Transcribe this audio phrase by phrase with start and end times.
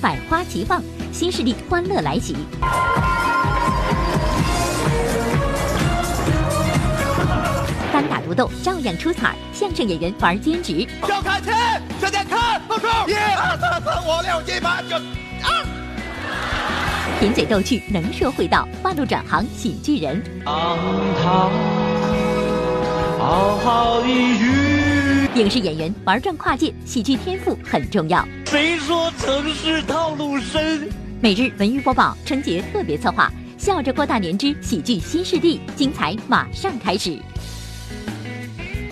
[0.00, 0.82] 百花齐放，
[1.12, 2.36] 新势力欢乐来袭。
[7.92, 10.86] 单打独斗照样出彩，相声演员玩兼职。
[11.06, 14.96] 小看钱，这点看，报数，一二三四五六七八九，
[15.42, 15.66] 二。
[17.18, 20.22] 贫嘴逗趣，能说会道，半路转行喜剧人。
[20.44, 20.78] 堂
[21.22, 21.50] 堂
[23.18, 24.65] 好好的雨。
[25.36, 28.26] 影视演员玩转跨界，喜剧天赋很重要。
[28.46, 30.88] 谁说城市套路深？
[31.20, 37.18] 每日文娱播报春节特别策划，笑着过大年之喜剧新势力，精彩马上开始。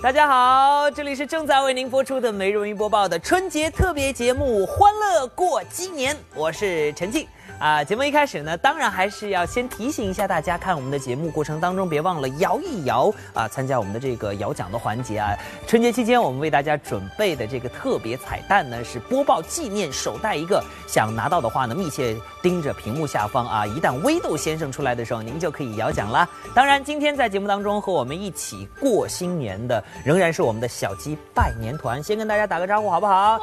[0.03, 7.27] 大家好，这里是正在为您播出的每日文娱播报的春节特别节目《欢乐过鸡年》，我是陈静。
[7.59, 15.31] 啊，节目一开始呢，当然还是要先提醒一下大家，看我们的节目过程当中，别忘了摇一摇啊，参加我们的这个摇奖的环节啊。
[15.67, 26.29] 春节期间，我们为大家准备的这个特别彩蛋呢，是播报纪念手袋一个，想拿到的话呢，密切盯着屏幕下方啊，一旦微豆先生出来的时候，您就可以摇奖啦。
[26.55, 33.39] 当然，今天在节目当中和我们一起过新年的，仍然是我们的小鸡拜年团，先跟大家打个招呼，好不好？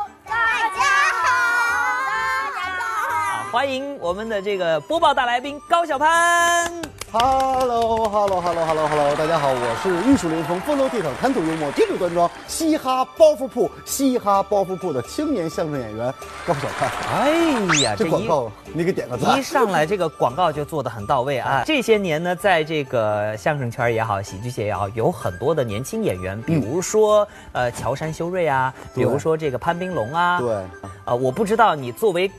[3.51, 6.71] 欢迎我们的这个播报大来宾高小攀。
[7.11, 16.13] Hello，Hello，Hello，Hello，Hello，大家好，我是玉树临风、风流倜傥、谈吐幽默、金主端庄、嘻哈包袱铺、嘻哈包袱铺的青年相声演员
[16.47, 16.89] 高小攀。
[17.11, 19.41] 哎呀，这广一告你给点个赞一。
[19.41, 21.61] 上来这个广告就做得很到位啊！
[21.65, 30.55] 这些年呢，在这个相声圈也好，喜剧界也好，有很多的年轻演员，比如说、呃乔杉修睿啊，比如说这个潘斌龙啊，对，
[31.03, 32.31] 呃，我不知道你作为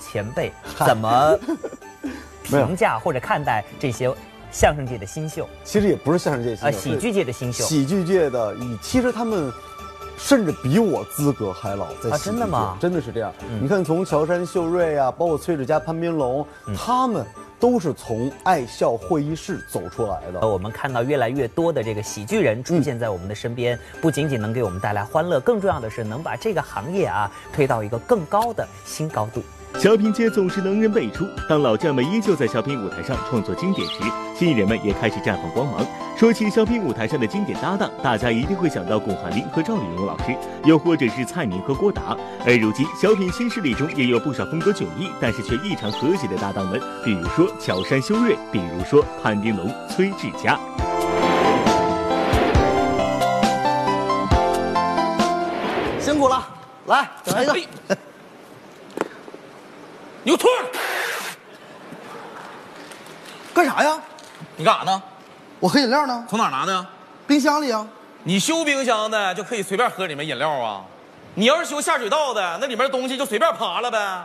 [0.00, 0.50] 前辈
[0.86, 1.38] 怎么
[2.42, 4.12] 评价或者看待这些
[4.50, 5.48] 相声界的新秀？
[5.62, 7.62] 其实也不是相声界新啊、秀，喜剧界的新秀。
[7.64, 9.52] 喜剧界的，以其实他们
[10.18, 13.32] 甚至比我资格还老，在啊喜剧界真的吗真的是这样。
[13.48, 13.62] 嗯。
[13.62, 16.44] 你看，从乔杉、秀瑞啊，包括崔志佳、潘斌龙，
[16.76, 17.24] 他们
[17.60, 20.40] 都是从爱笑会议室走出来的。
[20.40, 20.48] 呃，。
[20.48, 29.40] 我们看到越来越多的这个喜剧人出现在我们的身边，不仅仅能给我们带来欢乐，更重要的是能把这个行业啊推到一个更高的新高度。
[29.78, 33.94] 小品界总是能人辈出，当老将们依旧在小品舞台上创作经典时，
[34.36, 35.86] 新人们也开始绽放光芒。
[36.18, 42.14] 说起小品舞台上的经典搭档，大家一定会想到巩汉林和赵丽蓉老师，又或者是蔡明和郭达。
[42.44, 50.60] 而如今，小品新势力中也有不少风格迥异，但是却异常和谐的搭档们，比如说乔杉、修睿，比如说潘斌龙、崔志佳。
[55.98, 56.46] 辛苦了，
[56.84, 57.96] 来来一个。
[60.30, 60.46] 牛兔，
[63.52, 64.00] 干啥呀？
[64.54, 65.02] 你干啥呢？
[65.58, 66.86] 我喝饮料呢，从哪拿的？
[67.26, 67.84] 冰箱里啊。
[68.22, 70.84] 你修冰箱的就可以随便喝里面饮料啊？
[71.34, 74.22] 你要是修下水道的，那里面东西就随便爬了呗。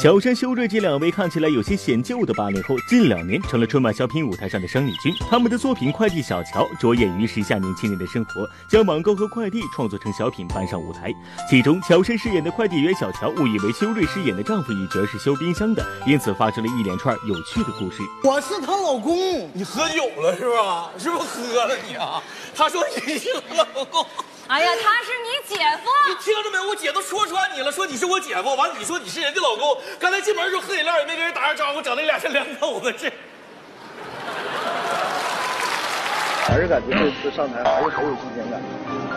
[0.00, 5.14] 乔杉、修睿这两位看起来有些显旧的八零后，近两年成了春晚小品舞台上的生力军。
[5.28, 11.12] 他们的作品《快递小乔》着眼于时下年轻人的生活，将网购和快递创作成小品搬上舞台。
[11.50, 18.02] 其中，乔杉饰演的快递员小乔误以为修睿饰演的丈夫一角是修冰箱的，因此发生了一连串有趣的故事。
[18.24, 19.50] 我是她老公。
[19.52, 20.90] 你喝酒了是吧？
[20.96, 22.22] 是不是喝了你啊？
[22.56, 24.06] 他说你是我老公，
[24.50, 25.88] 哎呀，他是你姐夫。
[26.08, 26.64] 你听着没有？
[26.64, 29.80] 我姐都说穿你了，说你是我姐夫，完了你说你是人家老公。
[30.00, 33.12] 刚才进门的时候喝饮料也没跟人打声招呼，整的俩像两口子这。
[36.42, 38.60] 还是感觉这次上台还是很有新鲜感，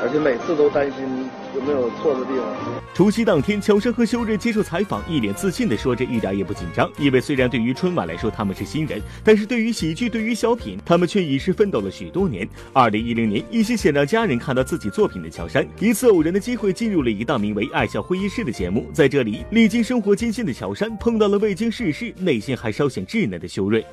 [0.03, 2.45] 而且每次都担心有没有错的地方。
[2.93, 6.87] 除夕当天，乔杉和修睿接受采访，一脸自信地说着，一点也不紧张。
[6.99, 12.47] 因为虽然对于春晚来说他们是新人，但是对于喜剧、对于小品，他们却已是奋斗了许多年。
[12.71, 23.83] 二零一零年，一心想让家人看到自己作品的乔杉，一次偶然的机会进入了一档名为《爱笑会议室》的节目，在这里，历经生活艰辛的乔杉碰到了未经世事、内心还稍显稚嫩的修睿。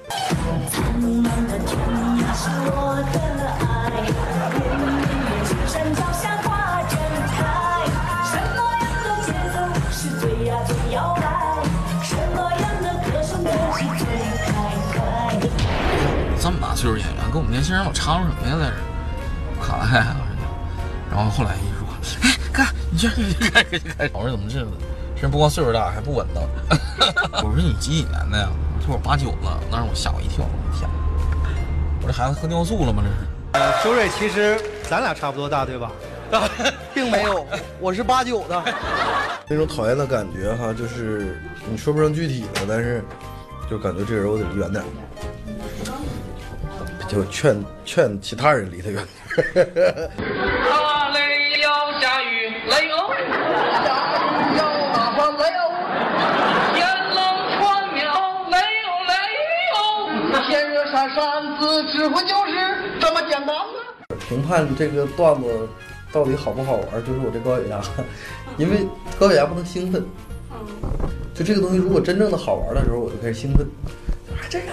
[16.42, 18.56] 这么大岁数演员，跟我们年轻人老掺和什么呀？
[18.58, 18.72] 在这儿，
[19.60, 20.16] 可爱啊！
[21.10, 21.86] 然后后来一说，
[22.22, 23.08] 哎，哥，你这
[23.50, 24.70] 开开开，我说怎么这个？
[25.14, 26.42] 这人不光岁数大，还不稳当。
[27.44, 28.48] 我说你几几年的呀？
[28.80, 30.88] 他说我八九了，那让我吓我一跳，我的天！
[32.02, 33.02] 我这孩子喝尿素了吗？
[33.04, 33.64] 这是？
[33.64, 34.58] 呃，修睿，其实
[34.88, 35.90] 咱俩差不多大，对吧？
[36.94, 37.46] 并没有，
[37.80, 38.62] 我是八九的。
[39.48, 41.36] 那种讨厌的感觉哈，就是
[41.68, 43.02] 你说不上具体的，但是
[43.68, 44.84] 就感觉这人我得离远点，
[47.08, 49.04] 就劝劝其他人离他远
[49.54, 50.10] 点 儿。
[50.70, 53.10] 打雷要下雨，雷哦。
[61.60, 64.16] 子指挥就是这么简单呢。
[64.28, 65.68] 评判这个段子
[66.12, 67.80] 到底好不好玩，就是我这高血压，
[68.56, 68.86] 因为
[69.18, 70.04] 高血压不能兴奋。
[71.34, 73.66] 就这个东西，如果真正的好玩的时候，我就开始兴奋，
[74.28, 74.72] 啊，这个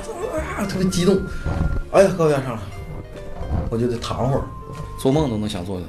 [0.58, 1.18] 啊特别激动，
[1.92, 2.62] 哎呀，高血压上了，
[3.70, 4.44] 我就得躺会儿。
[5.00, 5.86] 做梦都能想做的，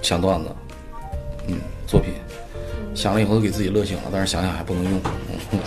[0.00, 0.50] 想段子，
[1.48, 1.56] 嗯，
[1.86, 2.12] 作品，
[2.94, 5.00] 想了以后都给自己乐醒了，但是想想还不能用。
[5.52, 5.58] 嗯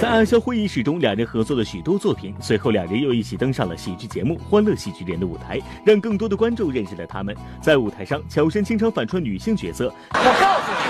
[0.00, 2.34] 在爱笑会议室中，两人合作了许多作品。
[2.40, 7.36] 随后，两人又一起登上了喜剧节目《欢乐喜剧人》的舞台，让更多的观众认识了他们。
[7.60, 10.88] 在舞台上，乔杉经常反串女性角色，我告诉你，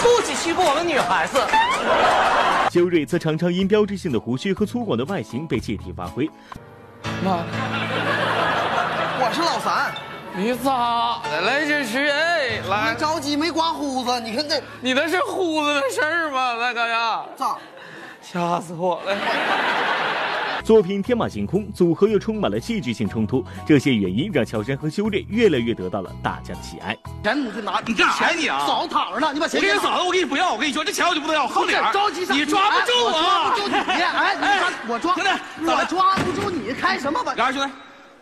[0.00, 1.36] 不许欺负我们女孩子。
[2.70, 6.30] 修睿则常常因标志性的胡须和粗犷的外形被借题发挥。
[7.24, 7.42] 妈，
[9.18, 9.92] 我是老三。
[10.36, 11.66] 你咋的了？
[11.66, 16.56] 这是哎，来着急没刮胡子，你看这，你那是胡子的事儿吗？
[16.56, 17.56] 大哥呀，咋？
[18.34, 19.16] 吓死我了！
[20.64, 26.98] 作品天马行空，组合又充满了戏剧性冲突，这些原因让乔杉和修炼越来越得到了大家的喜爱。
[27.22, 28.66] 钱你就拿，你干啥呀你啊？
[28.66, 31.92] 嫂子躺着呢，你把钱我给你嫂子，我给你不要，我跟你说，这钱我就不能要，好点儿。
[31.92, 32.34] 着急啥？
[32.34, 35.30] 你抓不住我，抓不住你，哎，你抓我抓，兄弟，
[35.64, 37.72] 我抓不住你，开什么玩俩兄弟，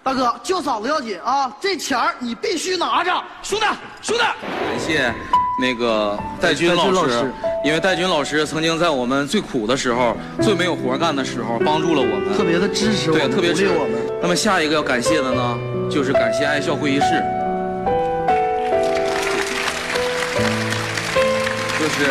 [0.05, 1.49] 大哥，救嫂子要紧啊！
[1.61, 3.11] 这钱儿你必须拿着，
[3.41, 3.67] 兄弟，
[4.03, 4.23] 兄弟。
[4.23, 5.15] 感谢
[5.61, 7.33] 那个戴军老师老师，
[7.65, 13.93] 因为戴军老师曾经在我们最苦的时候、最没有活干的时候，帮助了我们，特别的支持我对，们，特别是鼓励我们。
[14.21, 15.59] 那么下一个要感谢的呢，
[15.89, 17.23] 就是感谢爱笑会议室，
[21.79, 22.11] 就是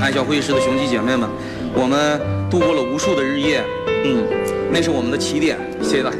[0.00, 1.28] 爱笑会议室的雄鸡姐妹们，
[1.74, 2.18] 我们
[2.48, 3.62] 度过了无数的日夜，
[4.06, 4.26] 嗯，
[4.72, 6.16] 那是我们的起点，谢谢大家。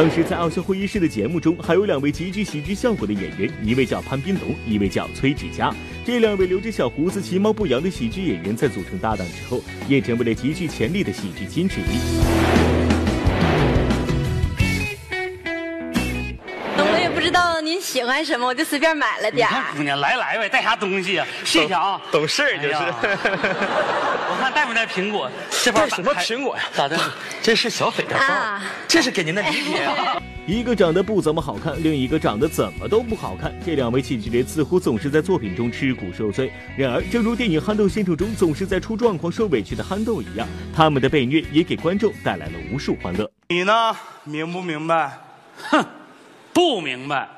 [0.00, 5.70] 当时在奥秀会议室的节目中，还有两位极具喜剧效果的演员，一位叫潘斌龙，一位叫崔志佳。
[6.06, 12.69] 这两位留着小胡子、其貌不扬的喜剧演员，在组成搭档之后，也成为了极具潜力的喜剧金之一。
[17.80, 19.50] 喜欢什么，我就随便买了点儿。
[19.50, 21.26] 看姑娘来来呗，带啥东西呀？
[21.44, 22.92] 试一下啊，懂事儿就是哎
[24.30, 25.30] 我看带没带苹果？
[25.62, 26.62] 这包带什么苹果呀？
[26.74, 26.98] 咋的？
[27.42, 30.20] 这是小斐的包啊，这是给您的礼品啊。
[30.46, 33.52] 一个长得不怎么好看，另一个长得怎么都不好看。
[33.64, 36.52] 这两位喜剧人似乎总是在作品中吃苦受罪。
[36.76, 43.30] 然而，正如电影《憨豆先生》中总是在出状况、受委屈的憨豆一样，他们的被虐也给观众带来了无数欢乐。
[43.48, 43.94] 你呢？
[44.24, 45.12] 明不明白？
[45.70, 45.84] 哼，
[46.52, 47.28] 不明白。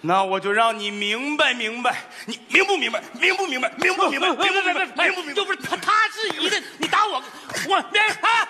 [0.00, 1.96] 那我就让你明白明白。
[2.26, 3.02] 你明不明白？
[3.14, 3.72] 明不明白？
[3.78, 4.28] 明不明白？
[4.28, 5.06] 明不明白？
[5.06, 5.34] 明不明白？
[5.34, 7.22] 就不是他，他质疑的，你打我，
[7.68, 8.48] 我明啊，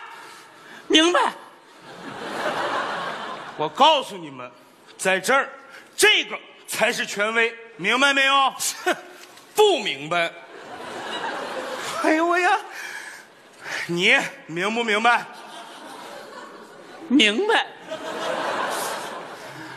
[0.89, 1.33] 明白？
[3.57, 4.51] 我告诉你们，
[4.97, 5.49] 在这儿，
[5.97, 8.55] 这个才是权威，明白没有？
[9.55, 10.31] 不明白。
[12.03, 12.59] 哎呦我呀！
[13.87, 15.25] 你明不明白？
[17.09, 17.67] 明白。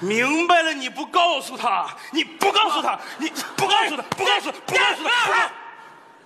[0.01, 5.51] 明白了，你不告诉他，你不告诉他，你不告诉他，不告诉他，不告诉他，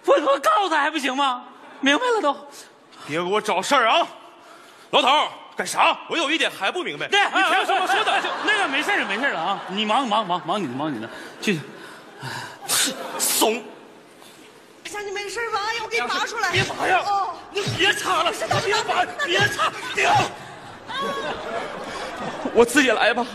[0.05, 1.43] 我我告诉他还不行吗？
[1.81, 2.33] 明白了都。
[3.05, 4.07] 别给我找事儿啊！
[4.91, 5.95] 老头儿，干啥？
[6.09, 8.21] 我有一点还不明白，对，你凭什么说的？
[8.45, 9.59] 那个没事了，没事了啊！
[9.67, 11.09] 你忙忙忙忙你的，忙你的，
[11.41, 11.59] 去。
[13.19, 13.61] 怂！
[14.85, 15.59] 下你没事吧？
[15.67, 16.51] 哎呀，我给你拔出来。
[16.51, 17.03] 别拔呀！
[17.05, 18.31] 哦，你别插了，
[18.63, 20.09] 别拔，别插，别！
[22.53, 23.25] 我自己来吧。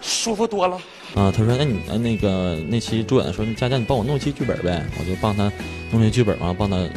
[0.00, 0.76] 舒服多了。
[1.14, 5.50] 啊，他说，哎你呃那个那期主演说，佳佳你帮我弄期剧本呗，我就帮他
[5.90, 6.88] 弄些剧本，完了帮他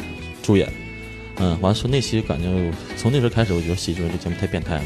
[0.42, 0.72] 主演，
[1.36, 4.84] 嗯，完了说那期感觉从那时候开始，我觉得喜剧人这节目太变态了，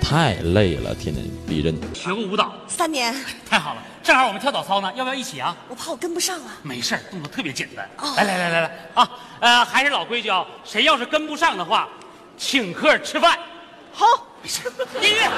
[0.00, 1.80] 太累了，天天逼着你。
[1.94, 3.14] 学过舞蹈，三年，
[3.46, 5.54] 太好了，正好我们跳早操呢，要不要一起啊？
[5.68, 6.56] 我怕我跟不上啊。
[6.62, 7.88] 没事儿，动作特别简单。
[7.98, 11.88] 哦来来来来来啊，呃，还是老规矩啊，谁要是跟不上的话，
[12.38, 13.38] 请客吃饭。
[13.92, 14.06] 好，
[14.44, 15.30] 音乐。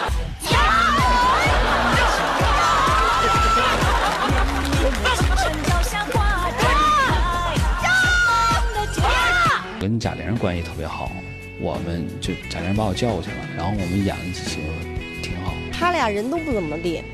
[9.80, 11.10] 跟贾玲关系特别好，
[11.60, 14.60] 我们就贾玲把我叫过去了，然后我们演了几期，
[15.20, 15.52] 挺好。
[15.72, 17.02] 他俩人都不怎么地。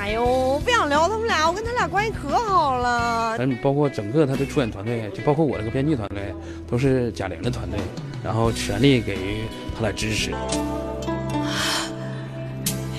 [0.00, 3.36] 哎呦，我不想聊他们俩，我跟他俩关系可好了。
[3.36, 6.34] 咱包括整个他的出演团队，就包括我这个编剧团队，
[6.66, 7.78] 都是贾玲的团队，
[8.24, 9.44] 然后全力给予
[9.76, 10.30] 他俩支持。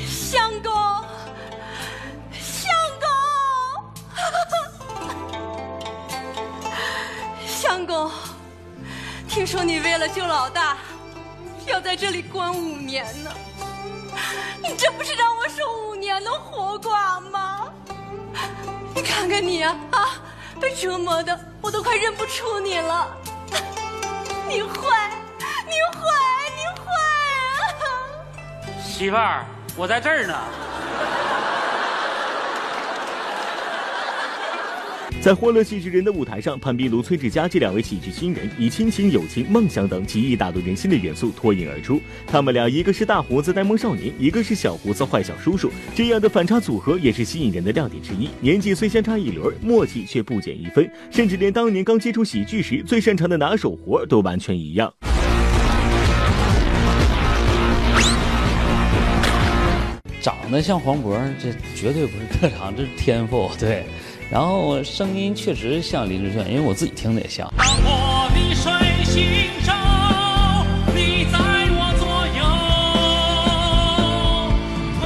[0.05, 0.71] 相公，
[2.39, 3.09] 相公，
[7.47, 8.11] 相公，
[9.27, 10.77] 听说你为了救老大，
[11.65, 13.31] 要在这里关五年呢。
[14.61, 17.71] 你这不是让我受五年的活寡吗？
[18.93, 20.09] 你看看你啊啊，
[20.59, 23.07] 被折磨的我都快认不出你了。
[24.47, 25.11] 你坏，
[25.65, 26.11] 你坏，
[26.57, 26.83] 你坏
[27.55, 27.63] 啊！
[28.83, 29.45] 媳妇儿，
[29.75, 30.35] 我在这儿呢。
[35.21, 42.01] 在《欢乐喜剧人》的舞台上，潘斌、卢、崔志佳这两位喜剧新人以亲情、友情、梦想等极易打动人心的元素脱颖而出。
[42.25, 48.29] 他们俩一个是大胡子呆萌少年，一个是小胡子坏小叔叔，这样的反差组合也是吸引人的亮点之一。
[48.39, 54.91] 年纪虽相差一轮，默契却不减一分，甚至连当年刚接触喜剧时最擅长的拿手活都完全一样。
[60.19, 63.49] 长得像黄渤，这绝对不是特长，这是天赋。
[63.59, 63.85] 对，
[64.31, 67.45] 然后声音确实像林志炫，因为我自己听的也像。
[67.57, 68.71] 我的水
[69.03, 69.25] 星
[69.65, 69.73] 照，
[70.95, 71.37] 你在
[71.75, 72.07] 我左
[72.39, 72.41] 右，
[75.01, 75.03] 推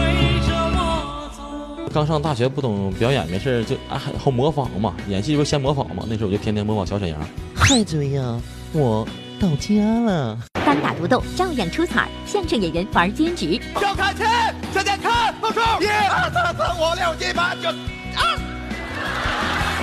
[0.48, 1.92] 着我走。
[1.92, 6.06] 刚上大学不懂表演，没事就啊好模仿嘛，演戏不是先模仿嘛。
[6.08, 7.20] 那时候我就天天模仿小沈阳。
[7.56, 8.40] 嗨，追呀，
[8.74, 9.08] 我
[9.40, 10.38] 到家了。
[10.64, 14.28] 单打独斗照样出彩，相声演员玩兼职，要看钱，
[14.72, 17.70] 向前看，报数，一二三四五六七八九
[18.16, 18.55] 二。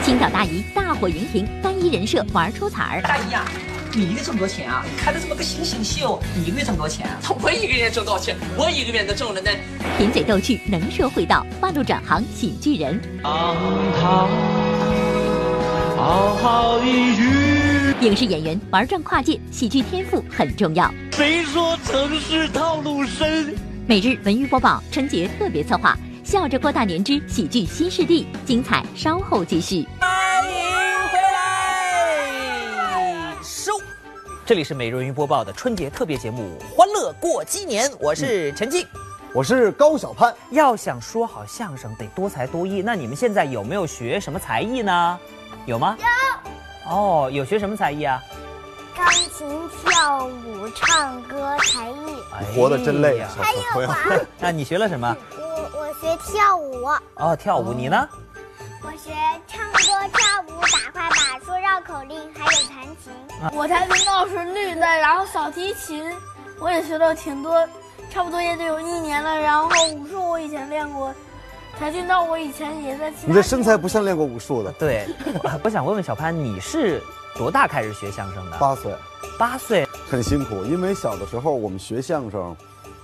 [0.04, 3.02] 青岛大姨大火荧屏，单一人设玩出彩儿。
[3.02, 3.44] 大姨呀、
[3.94, 4.84] 你一个月挣多少钱啊？
[4.84, 7.20] 你开的这么个新型秀，你一个月挣多少钱啊？
[7.40, 8.36] 我一个月挣多少钱？
[8.56, 9.48] 我一个月能挣了呢。
[9.96, 13.00] 贫嘴逗趣，能说会道，半路转行喜剧人。
[13.22, 13.56] 昂
[14.00, 14.28] 唐，
[15.96, 17.94] 好好的雨。
[18.00, 20.92] 影视演员玩转跨界，喜剧天赋很重要。
[21.12, 23.54] 谁说城市套路深？
[23.86, 29.86] 每日文娱播报春节特别策划，笑着过大年之喜剧新势力，精彩稍后继续。
[34.52, 38.86] 这里是每日文娱播报的春节特别节目《欢乐过鸡年》，我是陈静。
[39.32, 40.30] 我是高小攀。
[40.50, 42.82] 要想说好相声，得多才多艺。
[42.82, 45.18] 那你们现在有没有学什么才艺呢？
[45.64, 45.96] 有吗？
[45.98, 46.94] 有。
[46.94, 48.22] 哦，有学什么才艺啊？
[48.94, 49.48] 钢琴、
[49.86, 51.94] 跳舞、唱歌才艺。
[52.34, 53.88] 哎活得真累啊，小还有朋友。
[53.88, 54.26] 玩。
[54.38, 55.16] 那你学了什么？
[55.34, 57.72] 我我学跳舞，哦，跳舞。
[57.72, 58.06] 你呢？
[58.84, 59.12] 我学
[59.46, 59.78] 唱歌、
[60.12, 63.56] 跳舞、打快板、说绕口令，还有弹琴。
[63.56, 66.04] 我跆拳道是绿的，然后小提琴
[66.58, 67.64] 我也学了挺多，
[68.10, 69.40] 差不多也得有一年了。
[69.40, 71.14] 然后武术我以前练过，
[71.78, 73.12] 跆拳道我以前也在。
[73.24, 74.72] 你这身材不像练过武术的。
[74.72, 75.06] 对，
[75.44, 77.00] 我我想问问小潘，你是
[77.36, 78.58] 多大开始学相声的？
[78.58, 78.92] 八岁，
[79.38, 82.56] 八岁很辛苦，因为小的时候我们学相声，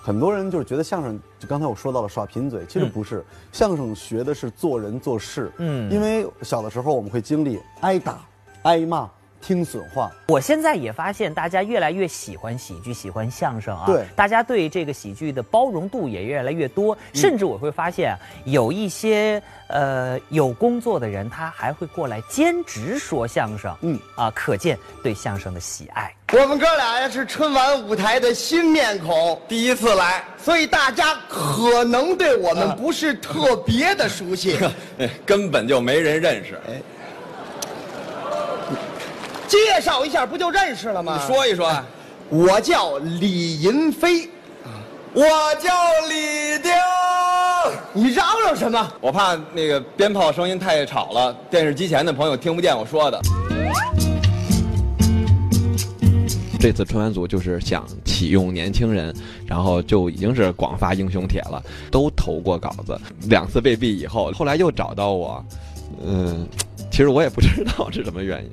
[0.08, 3.22] 很多人就是觉得相声，就刚才我说到了耍贫嘴，其实不是，
[3.52, 5.52] 相声学的是做人做事。
[5.58, 8.20] 嗯因为小的时候我们会经历挨打、
[8.62, 9.06] 挨骂、
[9.40, 10.10] 听损话。
[10.28, 13.84] 我现在也发现，大家越来越喜欢喜剧，喜欢相声啊。
[13.86, 23.74] 对大家对这个喜剧的包容度也越来越多，甚至我会发现啊，有一些呃有工作的人，他还会过来兼职说相声。
[23.82, 26.14] 嗯啊，可见对相声的喜爱。
[26.32, 34.58] 我们哥俩呀是春晚舞台的新面孔，第一次来，所以大家可能对我们不是特别的熟悉。
[35.24, 36.60] 根本就没人认识。
[39.48, 41.18] 介绍一下，不就认识了吗？
[41.18, 41.72] 你说一说，
[42.28, 44.28] 我叫李银飞，
[45.14, 45.24] 我
[45.58, 45.72] 叫
[46.08, 46.70] 李丁。
[47.92, 48.92] 你嚷嚷什么？
[49.00, 53.18] 我怕那个鞭炮声音太吵了，电视机前的朋友听不见我说的。
[56.60, 59.14] 这次春晚组就是想启用年轻人，
[59.46, 65.44] 然后就已经是广发英雄帖了，都投过稿子，两次被毙以后，后来又找到我，
[66.04, 66.46] 嗯，
[66.90, 68.50] 其实我也不知道是什么原因，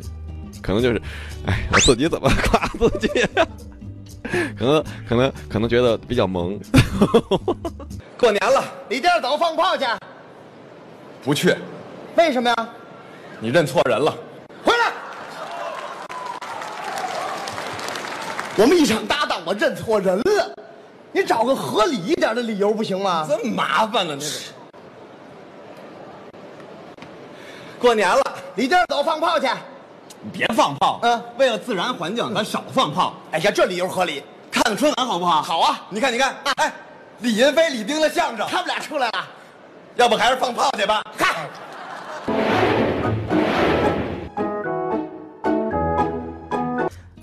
[0.66, 1.00] 可能就是，
[1.46, 3.08] 哎，我自己怎么 夸自己，
[4.58, 6.60] 可能可能可能觉得比较萌。
[8.18, 9.86] 过年了，李丁走放炮去。
[11.24, 11.56] 不去，
[12.16, 12.70] 为什么呀？
[13.40, 14.12] 你认错人了。
[14.64, 14.92] 回来！
[18.58, 20.56] 我们一场搭档，我认错人了。
[21.12, 23.28] 你找个合理一点的理由不行吗？
[23.30, 24.32] 这么麻烦呢，这个。
[27.80, 28.24] 过年了，
[28.56, 29.48] 李丁走放炮去。
[30.26, 33.14] 你别放炮，嗯，为了自然环境，咱少放炮。
[33.32, 34.24] 哎呀，这理由合理。
[34.50, 35.40] 看看春晚好不好？
[35.40, 36.74] 好啊，你看，你看，哎，
[37.20, 39.28] 李云飞、李丁的相声，他们俩出来了，
[39.98, 41.04] 要不还是放炮去吧？
[41.16, 41.48] 嗨。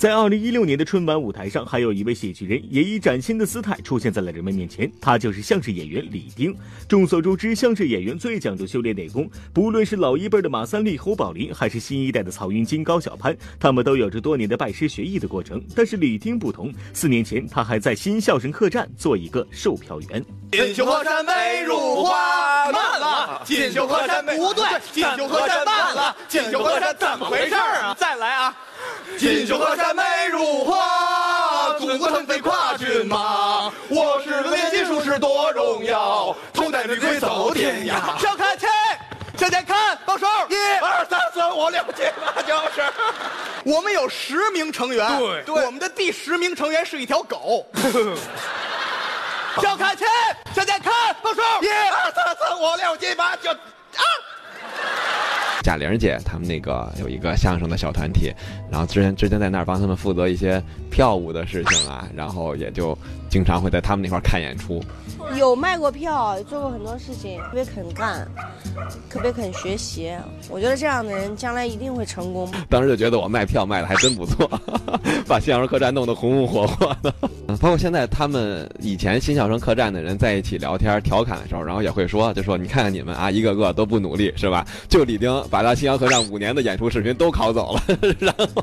[0.03, 6.53] 在二零一六年的春晚舞台上，还有一位喜剧人也以崭新的姿态出现在了人们面前，他就是相声演员李丁。
[6.89, 15.63] 众所周知，相声演员最讲究修炼内功，不论是老一辈的马三立、侯宝林，还是新一代的曹云金、高晓攀，他们都有着多年的拜师学艺的过程。
[15.73, 20.42] 但是李丁不同，四年前他还在新相声客栈做一个售票员。
[20.53, 23.41] 锦绣河山美如画，慢了。
[23.43, 26.15] 锦绣河山不对，锦绣河山慢了。
[26.29, 27.97] 锦绣河山怎么回事啊？
[27.99, 28.55] 再来啊！
[29.19, 33.73] 锦绣河山美如画，祖国腾飞跨骏马。
[33.89, 38.21] 我是个炼金术士多荣耀，头戴绿盔走天涯。
[38.21, 38.67] 向看齐，
[39.39, 42.83] 向前看，报数，一二三四五六七八九十。
[43.65, 47.67] 我们有十名成员，对，我们的第十名成员是一条狗。
[49.61, 50.05] 向看齐，
[50.55, 50.93] 向前看，
[51.23, 54.03] 报数，一二三四五六七八九啊！
[55.63, 58.33] 贾玲姐他们那个有一个相声的小团体，
[58.73, 60.61] 然后之前之前在那儿帮他们负责一些
[60.91, 62.97] 票务的事情啊，然后也就
[63.29, 64.83] 经常会在他们那块儿看演出。
[65.37, 68.27] 有卖过票，做过很多事情，特别肯干，
[69.11, 70.11] 特别肯学习。
[70.49, 72.51] 我觉得这样的人将来一定会成功。
[72.71, 74.51] 当时就觉得我卖票卖的还真不错，
[75.29, 77.13] 把相声客栈弄得红红火火的。
[77.61, 84.67] 包括现在他们以前新相声客栈的人在一起聊天调侃的时候，然后也会说，就说你看看你们啊，一个个都不努力是吧？
[84.89, 87.83] 就李丁把他新相声客栈五年的演出视频都拷走了，
[88.19, 88.62] 然后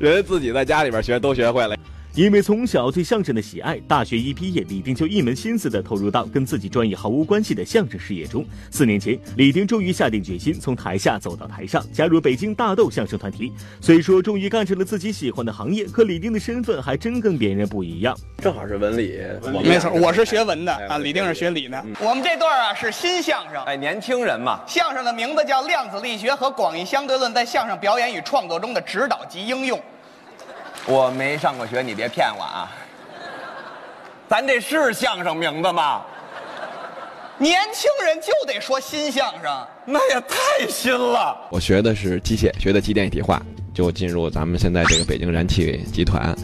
[0.00, 1.76] 人家自己在家里边学都学会了。
[2.18, 8.44] 因为从小对相声的喜爱，大学一毕业，李丁就一门心思地投入到跟自己专业毫无关系的相声事业中。
[8.72, 13.52] 四年前，李丁终于下定决心从台下走到台上，加入北京大豆相声团体。
[13.80, 18.18] 虽说终于干成了自己喜欢的行业，可李丁的身份还真跟别人不一样。
[18.38, 19.20] 正好是文理，
[19.62, 21.80] 没错，我是学文的啊，李丁是学理的。
[22.00, 29.80] 我们这段啊是新相声，哎，年轻人嘛，相声的名字叫量子力学和广义相对论在相声表演与创作中的指导及应用。
[30.88, 32.72] 我没上过学，你别骗我啊！
[34.26, 36.02] 咱这是相声名字吗？
[37.36, 41.36] 年轻人就得说新相声，那也太新了。
[41.50, 43.40] 我学的是机械，学的机电一体化，
[43.74, 46.34] 就进入咱们现在这个北京燃气集团，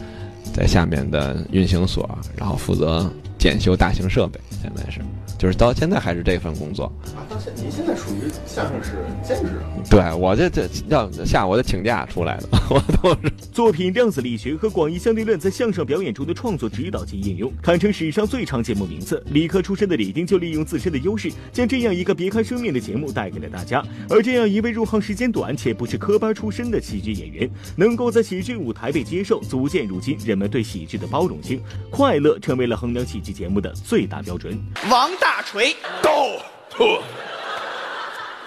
[0.53, 4.39] 在下面的运行所，然后负责检修大型设备。
[4.65, 4.99] 现在是，
[5.37, 6.85] 就是到现在还是这份工作。
[7.15, 9.69] 啊，到现您现在属于相声是兼职啊？
[9.87, 13.31] 对我这这要下我得请假出来的， 我都是。
[13.51, 19.23] 作品《量子力学》和广义相对论在相声表演中的创作指导及应用，堪称史上最长节目名字。
[19.29, 23.85] 理科出身的李丁就利用自身的优势，将这样一个别开生面的节目带给了大家。
[24.09, 31.61] 而这样一位入行时间短且不是科班出身的喜剧演员，能够在喜剧舞台被接受，足见如今人们对喜剧的包容性。
[31.91, 34.54] 快乐成为了衡量喜剧节目的最大标准。
[34.89, 36.39] 王大锤，都
[36.69, 37.03] 错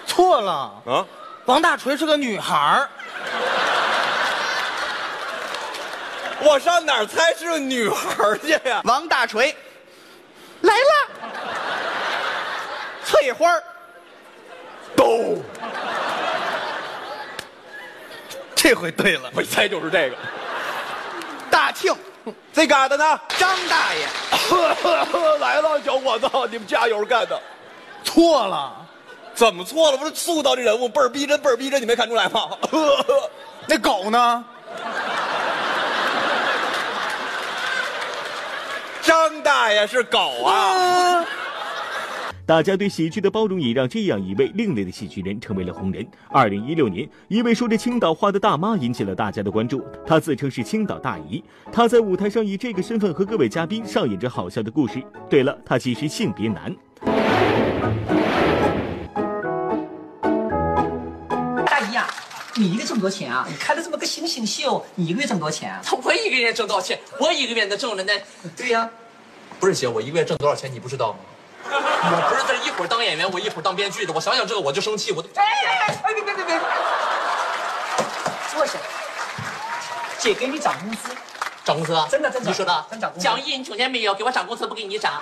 [0.05, 0.51] 错了。
[0.85, 1.05] 啊！
[1.45, 2.89] 王大锤是个女孩儿，
[6.41, 8.81] 我上哪儿猜是个女孩儿去呀？
[8.83, 9.55] 王大锤。
[10.61, 11.09] 来了，
[13.03, 13.63] 翠花儿。
[14.95, 15.41] 都，
[18.53, 20.17] 这回对了，我一猜就是这个。
[21.49, 21.95] 大庆
[22.53, 23.19] 这嘎达呢？
[23.37, 24.07] 张大爷
[25.39, 27.39] 来了，小伙子，你们加油干的。
[28.03, 28.73] 错了，
[29.33, 29.97] 怎么错了？
[29.97, 32.49] 不是塑造这人物倍儿逼真，倍儿逼真，你没看出来吗？
[33.67, 34.43] 那狗呢？
[39.01, 41.25] 张大爷是狗啊！
[42.49, 46.03] 大家对喜剧的包容也让这样一位另类的喜剧人成为了红人。
[46.29, 49.85] 二零一六年，一位说着青岛话的大妈引起了大家的关注。
[50.03, 54.99] 她自称是青岛大姨，她在舞台上以这个身份和各位嘉宾上演着好笑的故事。
[55.29, 56.75] 对了，她其实性别男。
[61.67, 62.07] 大姨呀、
[62.55, 63.45] 你一个月挣多少钱啊？
[63.47, 65.81] 你开了这么个星星秀，你一个月挣多少钱啊？
[66.03, 66.99] 我一个月挣多少钱？
[67.19, 68.19] 我一个月能挣了那？
[68.57, 68.89] 对呀、
[69.59, 71.19] 不是姐，我一个月挣多少钱你不知道吗？
[71.69, 74.13] 我不是在一会儿当演员，我一会儿当编剧的。
[74.13, 75.29] 我想想这个我就生气，我都。
[75.35, 76.01] 哎哎哎！
[76.03, 76.59] 哎别别别别！
[78.51, 78.79] 坐下，
[80.17, 81.09] 姐给你涨工资。
[81.63, 82.07] 涨工资啊？
[82.09, 82.85] 真的真的你说的？
[82.89, 83.23] 真涨工资。
[83.23, 84.13] 蒋毅，你听见没有？
[84.15, 85.21] 给我涨工资，不给你涨。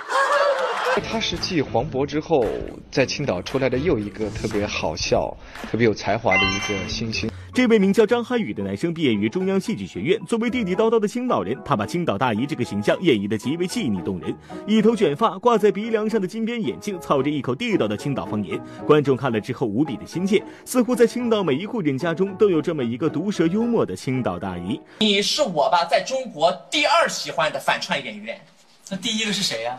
[1.10, 2.44] 他是继黄渤之后，
[2.90, 5.36] 在青岛出来的又一个特别好笑、
[5.70, 7.30] 特别有才华的一个新星。
[7.58, 14.32] 这位名叫张涵予的男生毕业于中央戏剧学院，作为地地道道的青岛人，他把青岛大姨这个形象演绎得极为细腻动人。
[14.64, 24.80] 一头卷发，挂在鼻梁上的金边眼镜，操着一口地道的青岛方言，观众看了之后无比的亲切，似乎在青岛每一户人家中都有这么一个毒舌幽默的青岛大姨。
[25.00, 28.40] 你是我吧，在中国第二喜欢的反串演员。
[28.88, 29.76] 那第一个是谁呀、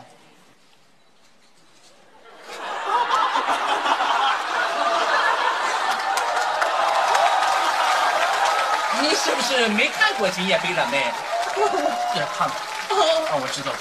[9.50, 11.04] 是没看过《今夜悲蓝妹》，
[12.14, 12.56] 是看过。
[13.28, 13.72] 啊，我知道。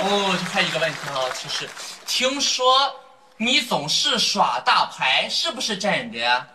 [0.00, 1.68] 哦，就还有一个问题啊，其实
[2.06, 2.64] 听说
[3.36, 6.46] 你总是耍大牌，是不是真的？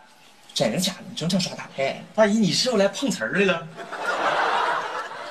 [0.52, 1.04] 真的假的？
[1.08, 2.04] 你经常耍大牌？
[2.16, 3.68] 大姨，你是又来碰瓷儿来了？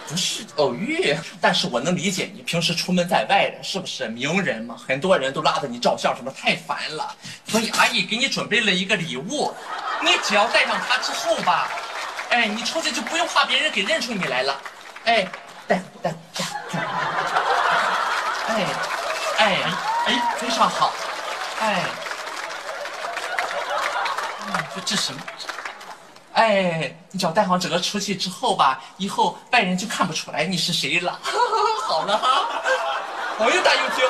[0.08, 4.76] 不是偶遇，但是我能理解你平时出门在外的，是不是名人嘛？
[4.86, 7.14] 很多人都拉着你照相，什么太烦了。
[7.48, 9.52] 所以阿姨给你准备了一个礼物，
[10.02, 11.68] 你只要带上它之后吧，
[12.30, 14.60] 哎，你出去就不用怕别人给认出你来了。
[15.04, 15.26] 哎，
[15.66, 16.44] 带带带，
[18.48, 18.64] 哎
[19.38, 19.56] 哎
[20.06, 20.92] 哎，非常好，
[21.60, 21.82] 哎，
[24.74, 25.20] 这这什么？
[26.34, 31.18] 哎，你只要带上这个出去之后吧，以后外人就看不出来你是谁了。
[31.88, 32.46] 好了哈，
[33.38, 34.06] 我又打油条，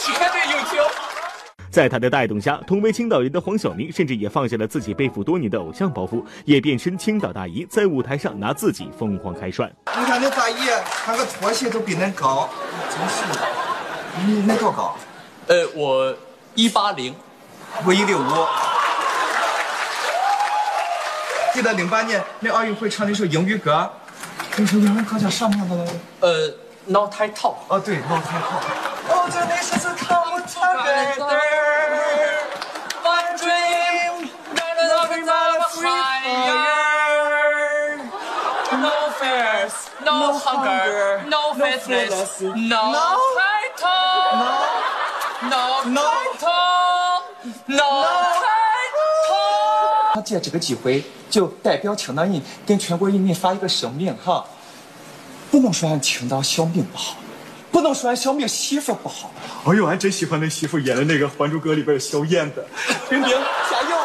[0.00, 0.84] 绝对油条。
[1.74, 9.68] 在他的带动下，同为青岛人的黄晓明甚至也放下了自己背负多年的偶像包袱，也变身青岛大姨，在舞台上拿自己疯狂开涮。
[9.86, 10.68] 你看那大姨，
[11.04, 12.48] 穿个拖鞋都比恁高，
[12.88, 13.44] 真是的。
[14.24, 14.96] 你恁多高？
[15.48, 16.14] 呃，我
[16.54, 17.12] 一八零，
[17.84, 18.46] 我一六五。
[21.54, 23.90] 记得零八年那奥运会唱那首英语歌，
[24.56, 25.92] 那首英语歌叫什么来着？
[26.20, 26.54] 呃
[26.86, 27.56] ，Not Tight Top。
[27.66, 28.22] 哦，对，Not。
[29.06, 29.60] Oh, together.
[30.24, 30.42] One
[40.54, 42.94] no hunger, no faithless, no
[43.36, 44.34] tight top,
[45.50, 45.82] no?
[45.84, 47.22] Tight top,
[47.66, 48.04] no
[48.42, 48.94] tight
[49.28, 50.14] top.
[50.14, 54.44] 他借这个机会，就代表青岛人跟全国人民发一个声明哈，
[55.50, 57.16] 不能说俺青岛小命不好，
[57.72, 59.30] 不能说俺小明媳妇不好。
[59.66, 62.64] 哎呦，俺真喜欢那媳妇演的那个《还珠格格》里边的小燕子，
[63.10, 63.96] 冰冰加油！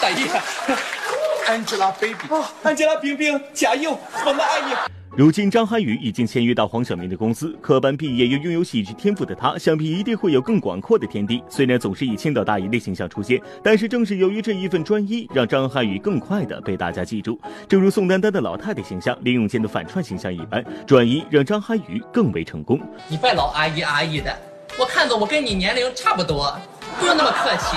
[0.00, 0.30] 大姨，
[1.50, 4.74] Angelababy，啊，Angela 冰冰加油，我们爱你。
[5.16, 7.52] 如今，张涵予已经签约到黄晓明的公司。
[7.60, 11.42] 科班毕业又拥有喜剧天赋的他，想必一定会有更广阔的天地。
[11.48, 17.38] 虽然总是以青岛大姨的形象出现，但是正是由于这一份专一，让张涵予更快的被大家记住。
[17.68, 22.80] 正如宋丹丹的老太太形象、林永健的反串形象一般，专一让张涵予更为成功。
[23.08, 24.32] 你别老阿姨阿姨的，
[24.78, 26.56] 我看着我跟你年龄差不多，
[27.00, 27.76] 不用那么客气。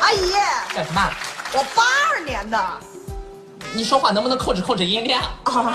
[0.00, 0.32] 阿姨，
[0.74, 1.10] 干什么？
[1.52, 2.58] 我八二年的。
[3.74, 5.22] 你说话能不能控制控制音量？
[5.44, 5.74] 啊，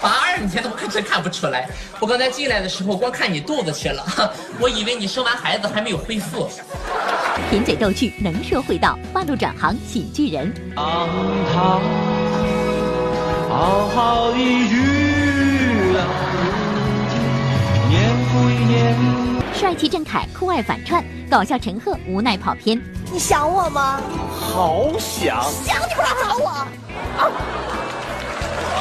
[0.00, 1.68] 八二年的我可真看不出来。
[1.98, 4.04] 我刚才进来的时候光看你肚子去了，
[4.60, 6.50] 我以为你生完孩子还没有恢复。
[7.50, 10.52] 贫嘴逗趣，能说会道，半路转行喜剧人。
[10.74, 11.80] 好
[13.88, 16.04] 好的娱乐，
[17.88, 18.94] 年复一年。
[19.54, 22.78] 帅气郑恺酷爱反串，搞笑陈赫无奈跑偏。
[23.16, 23.98] 你想我吗？
[24.38, 25.42] 好想。
[25.64, 26.48] 想你不来找我。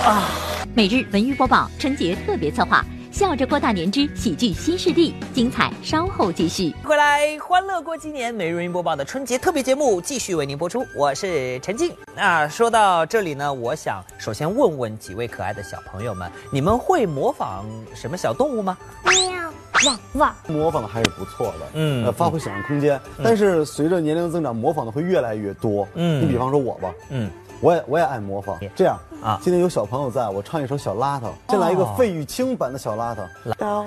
[0.03, 0.29] 啊！
[0.73, 6.75] 每日文娱播报春节特别策划，笑着过大年之喜剧新势力，精彩稍后继续。
[6.83, 11.93] 回来，欢乐过今年，每日文娱播报的春节特别节目继续为您播出，我是陈静。
[12.13, 17.63] 那说到这里呢，我想首先问问几位可爱的小朋友们，你们会模仿
[17.95, 18.77] 什么小动物吗？
[19.05, 19.49] 喵，
[19.85, 20.35] 汪汪。
[20.47, 22.99] 模仿的还是不错的，嗯呃，发挥想象空间。
[23.23, 25.87] 但是随着年龄增长，模仿的会越来越多。
[25.95, 27.29] 嗯你比方说我吧，嗯，
[27.61, 28.57] 我也我也爱模仿。
[28.75, 33.25] 这样啊，今天有小朋友在，我唱一首小邋遢，先来一个哦费玉清版的小邋遢。
[33.59, 33.85] 小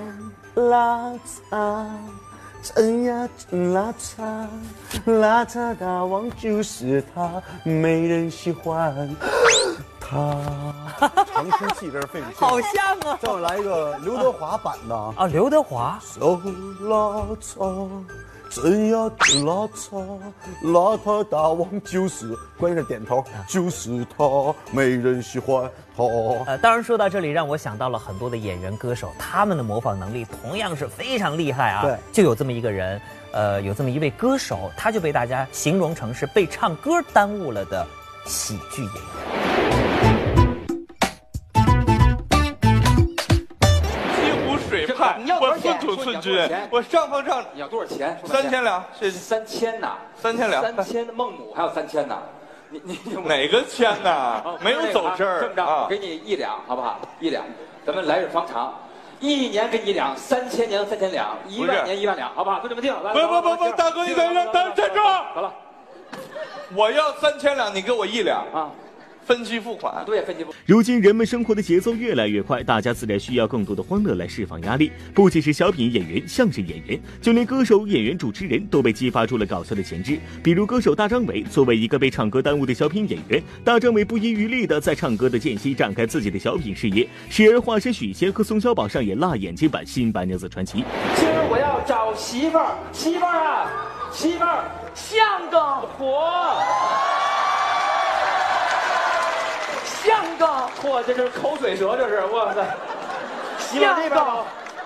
[0.55, 1.17] 邋
[1.51, 1.85] 遢，
[2.61, 4.45] 真呀真邋遢，
[5.05, 8.93] 邋遢大王就是他，没人喜欢
[10.09, 10.35] 他。
[11.33, 12.35] 长出气，这是费玉清。
[12.35, 13.17] 好像啊。
[13.21, 15.13] 再我来一个刘德华版的啊。
[15.17, 15.99] 啊，刘德华。
[16.01, 16.21] 小
[16.81, 17.89] 邋遢，
[18.49, 20.03] 真呀真邋遢，
[20.63, 26.03] 邋遢大王就是，关键是点头，就是他，没人喜欢他。
[26.47, 31.83] 呃，当然说到这里，让我想到了很多的演员歌手，他们的模仿能力同样是非常厉害啊。
[31.83, 32.99] 对，就有这么一个人，
[33.31, 37.85] 呃，有这么一位歌手，他就被大家形容成是被唱歌耽误了的
[38.25, 39.48] 喜剧演员。
[45.25, 48.17] 水畔，我寸土寸金，我上方上你要多少钱？
[48.25, 49.17] 三千两，谢谢。
[49.17, 52.17] 三千呐，三千两三千的孟母还有三千呢。
[52.71, 54.43] 你你你哪个千呐？
[54.61, 56.99] 没有走这儿这么着，我给你一两，好不好？
[57.19, 57.43] 一两，
[57.85, 58.73] 咱们来日方长，
[59.19, 62.59] 一年给你一两，三千年三千两，一万年一万两，好不好？
[62.59, 62.93] 就这么定。
[63.03, 65.01] 来不不不不，大哥你等等站住！
[65.01, 65.51] 好了，
[66.75, 68.69] 我要三千两，你给我一两啊，
[69.29, 70.03] 分期付款。
[70.07, 70.51] 对，分期付。
[70.65, 74.91] 如今人们生活的节奏越来越快，大家自然需要更多的欢乐来释放压力。
[75.13, 80.17] 不仅是小品演员、相声演员，就连歌手、演员、主持人都被激发出了搞笑的潜质。
[80.41, 90.79] 比如歌手大张伟，作为一个被唱歌耽误的小品演员，大张伟不遗余力的在唱歌的间隙展开自己的小品事业，时而化身许仙和宋小宝上演辣眼睛版《新白娘子传奇》。
[91.15, 93.69] 今儿我要找媳妇儿，媳妇儿啊，
[94.11, 94.63] 媳妇儿，
[94.95, 95.59] 像个
[95.99, 96.57] 火，
[100.39, 100.45] 个
[100.81, 102.65] 嚯，这是口水蛇，这是哇塞，
[103.59, 104.45] 媳妇儿这边吧，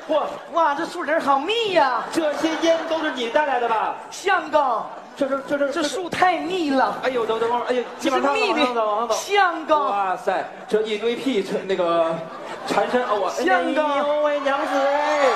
[0.10, 3.96] 嚯，哇，这树林好密呀，这些烟都是你带来的吧？
[4.10, 4.84] 像个。
[5.16, 12.16] 这是这是这树太密了，哎呦，等等会儿，哎呀，这是密的往上走，往上走，像个哇塞，这一堆屁，这那个
[12.66, 15.30] 缠身哦，我像个哎呦喂，娘子哎，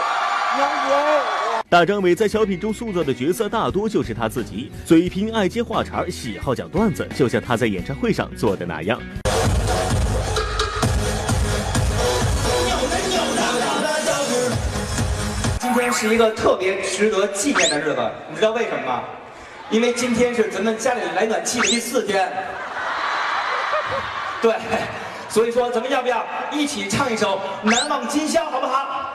[0.57, 1.21] 娘子哎。
[1.69, 8.99] 大张伟在小品中塑造的角色大多就是他自己，嘴贫爱接话茬，喜好讲段子，就像他在演唱会上做的那样。
[15.77, 19.03] 天是一个特别值得纪念的日子，你知道为什么吗？
[19.69, 22.31] 因为今天是咱们家里来暖气的第四天。
[24.41, 24.53] 对，
[25.29, 29.09] 所以说咱们要不要一起唱一首《难忘今宵》，好不好？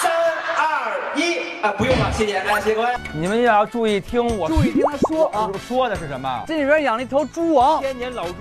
[0.00, 0.12] 三
[0.56, 2.88] 二一，啊，不用了，谢谢，哎，谢谢各位。
[3.12, 6.44] 你们也要注意听我，注意听他说啊， 说的是什么？
[6.46, 8.34] 这里边养了一头猪王，千年老猪。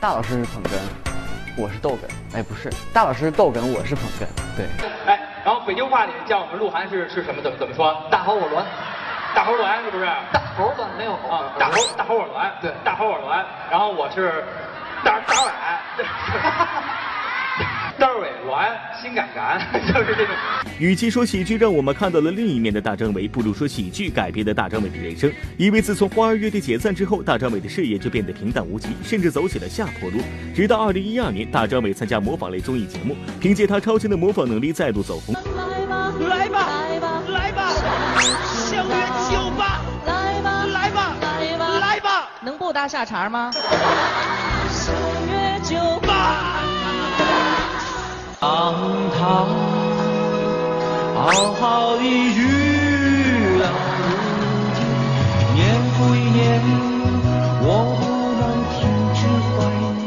[0.00, 0.78] 大老师是捧哏，
[1.58, 2.36] 我是逗哏。
[2.36, 4.24] 哎，不是，大老师是逗哏，我是捧哏。
[4.56, 4.66] 对，
[5.06, 5.20] 哎，
[5.50, 7.42] 然后北京话里叫我们鹿晗是是什么？
[7.42, 7.92] 怎么怎么说？
[8.08, 8.64] 大猴我栾，
[9.34, 10.04] 大猴栾是不是？
[10.32, 13.44] 大猴栾没有啊，大猴大猴我栾，对，大猴我栾。
[13.68, 14.44] 然后我是
[15.02, 15.50] 大大伟，
[18.00, 19.60] 大伟鸾，心感感，
[19.92, 20.34] 就是这种。
[20.78, 25.30] 与其说喜剧让我们看到了另一面的大张伟，不如说喜剧改变了大张伟的人生。
[25.58, 30.18] 因为自从花儿乐队解散之后，大张伟的事业就变得平淡无奇，甚至走起了下坡路。
[30.54, 35.34] 直到二零一二年，大张伟参加模仿类综艺节目，凭借他超强的模仿能力再度走红。
[35.34, 37.70] 来吧，来吧，来吧，
[38.70, 38.94] 相约
[39.30, 43.50] 酒吧，来吧，来吧，来吧，来吧，能不搭下茬吗？
[44.70, 44.94] 相
[45.26, 45.76] 约酒
[48.40, 48.48] 吧。
[48.50, 48.74] 让
[49.12, 49.20] 它
[51.14, 52.38] 好好的娱
[53.58, 53.62] 乐，
[55.54, 55.58] 年
[55.92, 56.60] 复一年，
[57.62, 57.64] 我
[58.00, 58.02] 不
[58.40, 58.80] 能停
[59.14, 59.58] 止怀
[59.98, 60.00] 念。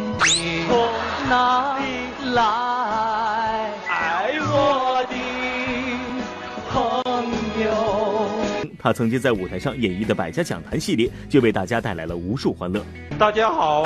[0.67, 0.71] 从
[1.29, 1.31] 哪
[1.77, 1.81] 里
[2.33, 2.41] 来，
[3.87, 3.91] 爱
[4.39, 5.13] 我的
[6.71, 6.73] 朋
[7.63, 7.65] 友？
[8.79, 12.83] 他曾经在舞台上演绎的《百家讲坛》系列，就为大家带来了无数欢乐。
[13.19, 13.83] 大家好，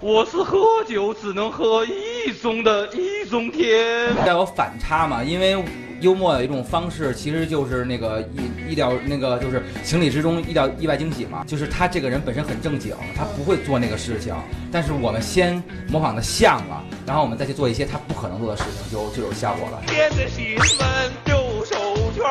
[0.00, 4.14] 我是喝酒只能喝一盅的易松天。
[4.24, 5.56] 带有反差嘛，因为
[6.00, 11.42] 幽默的一种方式，其实就是那个意意料那个就是情理之中意料意外惊喜嘛。
[11.46, 14.34] 就是他这个人本身很正经，他不会做那个事情，
[14.70, 19.82] 但是我们先模仿的像了，然后我们再去做一些他不可能做的事情，就就有效果了。
[19.86, 21.34] 天的新闻丢
[21.64, 21.76] 手
[22.14, 22.22] 绢，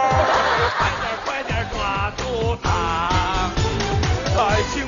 [0.78, 3.52] 快点快点抓住他！
[4.38, 4.85] 爱情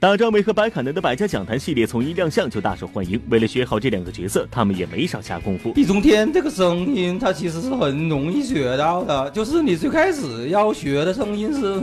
[0.00, 0.06] 来。
[0.08, 3.20] 大张伟和白凯南的《百家讲坛》系列从一亮相就大受欢迎。
[3.28, 5.72] 为了学好这两个角色，他们也没少下功夫。
[5.74, 11.80] 易中天这个声音，他其实是很容易学到的，就是你最开始要学的声音是，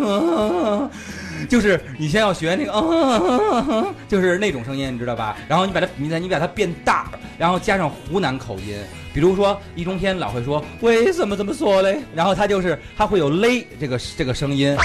[1.50, 5.36] 就是你先要学那个， 就是那种声音，你知道吧？
[5.48, 8.78] 然后你把它，你你把它变大，然后加上湖南口音，
[9.14, 12.00] 比如说易中天老会说为什么这么说嘞？
[12.16, 14.76] 然后他就是他会有勒这个这个声音。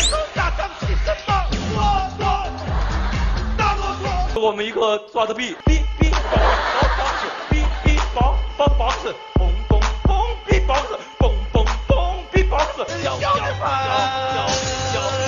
[4.38, 13.44] 我们一个抓着币，币币宝宝宝子，币币宝宝宝子，嘣嘣嘣币宝子，嘣嘣嘣币宝子，小小小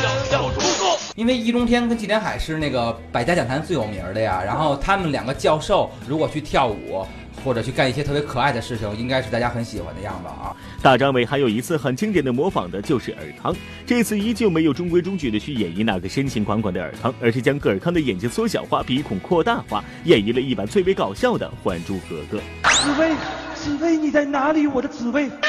[0.01, 0.97] 小小猪猪。
[1.17, 7.05] 因为易中天跟纪连海是那个百家讲坛最有名的呀，然后他们两个教授如果去跳舞
[7.45, 10.55] 或者去干一些特别可爱的事情，应该是大家很喜欢的样子啊。
[10.83, 13.55] 大张伟还有一次很经典的模仿的就是尔康，
[13.87, 22.39] 这次依旧没有中规中矩的去演绎那个深情款款的尔康，而是将个尔康的眼睛缩小化，鼻孔扩大化，演绎了一版最为搞笑的《还珠格格》。
[22.83, 23.13] 紫薇，
[23.55, 24.67] 紫薇你在哪里？
[24.67, 25.31] 我的紫薇。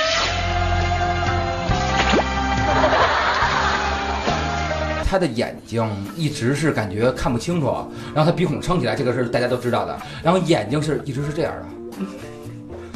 [5.08, 7.68] 他的眼睛一直是感觉看不清楚，
[8.16, 10.00] 然后他鼻孔撑起来，这个是大家都知道的。
[10.24, 11.66] 然后眼睛是一直是这样的，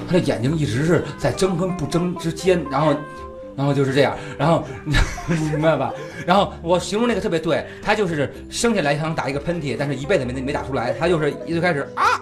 [0.08, 2.96] 他的眼睛一直是在睁跟不睁之间，然后，
[3.56, 5.92] 然后就是这样，然后你 明白吧？
[6.26, 12.22] 然后我形容那个特别对，他就是生下来想打一个喷嚏，但是一辈子没没打出来，他就是一最开始啊，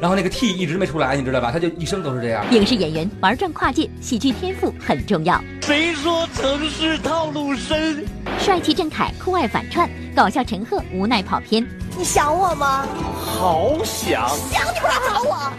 [0.00, 1.50] 然后那个 T 一直没出来，你知道吧？
[1.50, 2.44] 他就一生都是这样。
[2.52, 5.42] 影视演员玩转跨界，喜剧天赋很重要。
[5.62, 8.06] 谁说城市套路深？
[8.38, 11.66] 帅气郑恺酷爱反串，搞笑陈赫无奈跑偏。
[11.96, 12.86] 你想我吗？
[13.20, 15.52] 好想想你不来找我。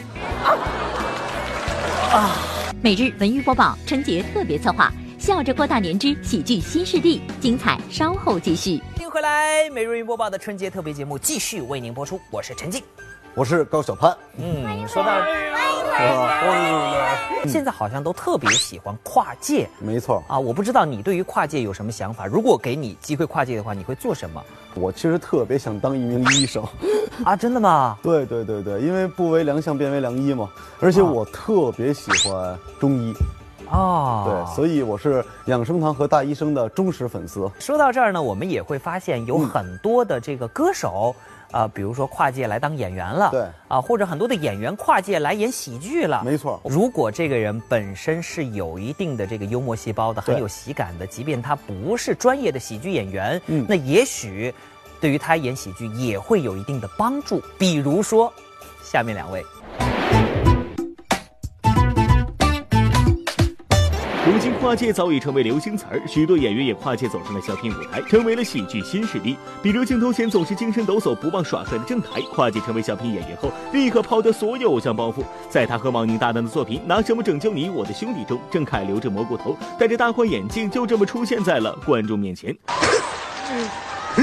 [2.14, 2.38] 啊！
[2.82, 8.82] 每日文娱播报春节特别策划，笑着过大年之喜剧新势力，精彩稍后继续。
[8.96, 12.82] 欢迎回来，每日文娱播报的春节特别节目继续为您播出，我是陈静。
[13.36, 14.16] 我是高晓攀。
[14.38, 15.12] 嗯，说到
[17.46, 20.38] 现在好像都特别喜欢跨界，没错啊。
[20.38, 22.26] 我不知道你对于跨界有什么想法？
[22.26, 24.44] 如果给你机会跨界的话，你会做什么？
[24.76, 26.64] 我其实特别想当一名医生。
[27.24, 27.98] 啊，真的吗？
[28.02, 30.50] 对对对对，因为不为良相，便为良医嘛。
[30.80, 33.14] 而且我特别喜欢中医。
[33.70, 37.50] 哦，对，所以我是养生堂和大医生的忠实粉丝。
[37.60, 41.16] 说到这儿呢，我们也会发现有很多的这个歌手。
[41.52, 46.62] 啊，比如说跨界来当演员了，对啊，或者很多的演员跨界来演喜剧了，没错。
[46.64, 54.54] 如果这个人本身是有一定的这个幽默细胞的，很有喜感的，即便他不是专业的喜剧演员，嗯，那也许
[55.02, 57.42] 对于他演喜剧也会有一定的帮助。
[57.58, 58.32] 比如说，
[58.84, 59.44] 下面两位。
[64.26, 69.38] 如今跨界早已成为流行词儿，许多演员也跨界走上了小品舞台，成为了喜剧新势力。
[69.64, 75.24] 比如镜头前总是精神抖擞、不忘耍帅的郑恺，跨界成为小品演员后，立刻抛掉所有偶像包袱。
[75.50, 82.56] 在他和王宁搭档的作品《拿什么拯救你，我的兄弟》中，郑恺留着蘑菇头，戴着大框眼镜，就这么出现在了观众面前。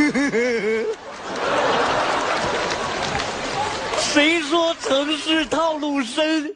[3.99, 6.55] 谁说城市套路深？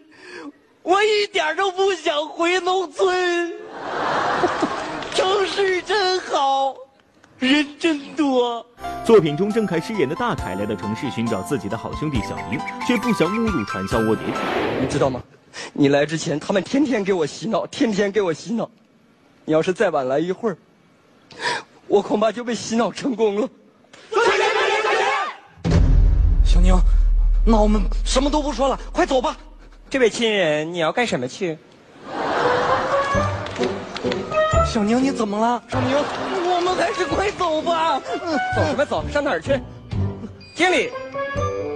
[0.82, 3.52] 我一点都不想回农村，
[5.14, 6.74] 城市真好，
[7.38, 8.64] 人真多。
[9.04, 14.26] 作品中，郑恺饰演的大凯来到城市寻找自己的好兄弟小明，却不想误入传销窝点。
[14.80, 15.22] 你知道吗？
[15.74, 18.70] 你来之前，他们天天给我洗脑，天天给我洗脑。
[19.44, 20.56] 你要是再晚来一会儿，
[21.88, 23.48] 我恐怕就被洗脑成功了。
[24.10, 25.06] 赚钱，赚钱，赚钱！
[26.42, 26.74] 小宁，
[27.44, 29.36] 那我们什么都不说了，快走吧。
[29.90, 31.58] 这位亲人，你要干什么去？
[34.64, 35.60] 小宁，你怎么了？
[35.68, 35.96] 小宁，
[36.48, 38.00] 我们还是快走吧。
[38.24, 39.04] 嗯，走 什么走？
[39.12, 39.60] 上哪儿去？
[40.54, 40.92] 经理，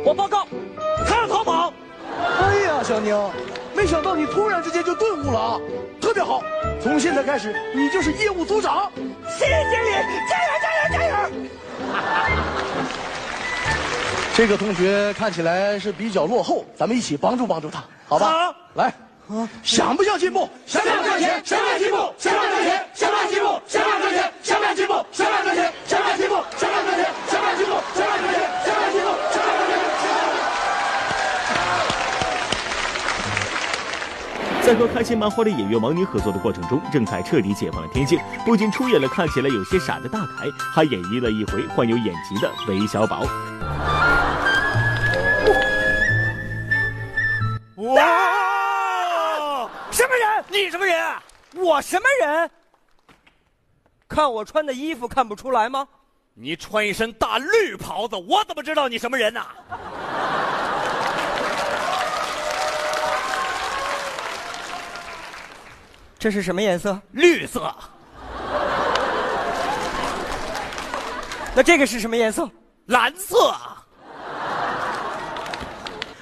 [0.05, 0.47] 我报告，
[1.05, 1.73] 他要逃跑。
[2.39, 3.19] 哎呀，小宁，
[3.75, 5.61] 没想到你突然之间就顿悟了啊，
[6.01, 6.41] 特别好。
[6.81, 8.93] 从现在开始，你就是业务组长。
[9.27, 9.91] 谢谢经理，
[10.31, 11.15] 加油加油加油！
[14.37, 18.27] 这个同学看起来是比较落后，咱们一起帮助帮助他，好吧？
[18.27, 18.93] 好，来，
[19.63, 20.51] 想不想进步？
[20.67, 21.41] 想不想赚钱？
[21.45, 21.97] 想不想进步？
[22.19, 22.87] 想不想赚钱？
[22.95, 23.61] 想不想进步？
[23.69, 24.33] 想不想赚钱？
[24.43, 24.95] 想不想进步？
[25.13, 25.73] 想不想赚钱？
[25.87, 26.35] 想不想进步？
[26.57, 27.07] 想不想赚钱？
[27.31, 27.75] 想不想进步？
[27.95, 28.43] 想不想赚钱？
[28.65, 29.11] 想不想进步？
[29.23, 29.84] 想不想赚钱？
[34.65, 43.27] 在和开心麻花的演员王宁合作的过程中，郑恺彻底解放了天性，不仅出演了看起来有些傻的大凯，还演绎了一回患有眼疾的韦小宝。
[47.77, 49.69] 哇！
[49.91, 50.45] 什么人？
[50.49, 51.15] 你什么人？
[51.57, 52.51] 我什么人？
[54.09, 55.87] 看我穿的衣服看不出来吗？
[56.33, 59.45] 你穿一身大绿袍子，我怎么知道你什么人呢？
[66.25, 66.99] 这是什么颜色？
[67.13, 67.71] 绿色。
[71.55, 72.49] 那这个是什么颜色？
[72.87, 73.55] 蓝色。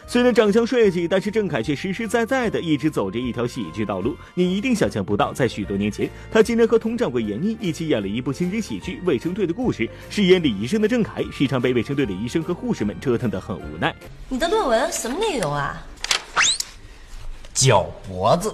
[0.08, 4.16] 虽然长相帅气，但是郑恺却实实在在的一直走着一条喜剧道路。
[4.34, 9.84] 你一定想象不到，在许多年前，他竟然和佟掌柜闫妮一起演了一部刑侦喜剧《卫生队的故事》。
[10.10, 13.94] 饰演李医生的郑恺，时常被卫生队的医生和护士们折腾得很无奈。
[14.28, 15.80] 你的论文什么内容啊？
[17.54, 18.52] 脚脖子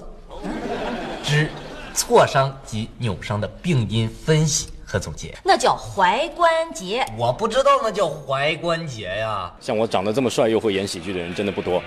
[1.23, 1.49] 之
[1.95, 5.37] 挫伤及扭伤的病因分析和总结。
[5.45, 7.05] 那叫踝关节。
[7.17, 9.53] 我不知道那叫踝关节呀。
[9.61, 11.83] 像我长得这么帅又会演喜剧的人真的不多。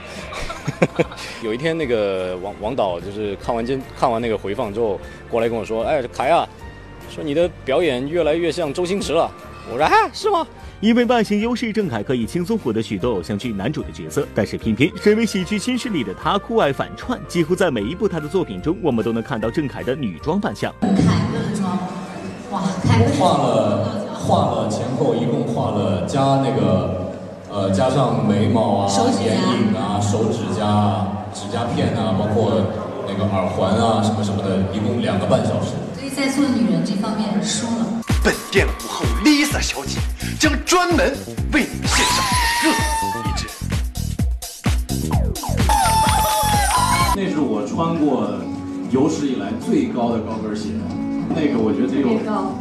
[1.41, 4.99] 有一天，那个王王导就是看完监看完那个回放之后，
[5.29, 6.47] 过来跟我说：“哎，凯啊，
[7.09, 9.31] 说你的表演越来越像周星驰了。”
[9.69, 10.45] 我说：“啊，是吗？”
[10.81, 20.73] 因为外形优势，郑恺可以轻松获得许多偶像剧男主的角色，但是偏偏身为喜剧新势力的他酷爱反串，几乎在每一部他的作品中，我们都能看到郑恺的女装扮相。
[20.81, 21.77] 凯哥的妆，
[22.49, 27.11] 哇，凯哥画了画了前后一共画了加那个
[27.51, 28.91] 呃加上眉毛啊、
[29.23, 32.59] 眼影啊、手指甲啊、指甲片啊，包括
[33.07, 35.73] 那个耳环啊什么什么的，一共两个半小时。
[35.95, 37.85] 所以在做女人这方面输了。
[38.23, 39.97] 本店午后 lisa 小姐
[40.39, 41.11] 将专门
[41.53, 42.23] 为你们献上
[42.63, 42.73] 热舞
[43.27, 43.47] 一支
[47.15, 48.29] 那是我穿过
[48.91, 50.69] 有史以来最高的高跟鞋
[51.29, 52.09] 那个我觉得得有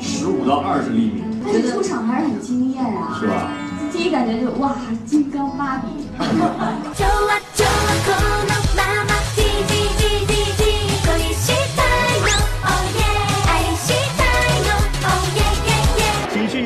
[0.01, 1.25] 十五到二十厘米。
[1.45, 3.19] 但是出场还是很惊艳啊。
[3.21, 3.51] 是吧？
[3.93, 5.89] 第一感觉就哇金刚芭比。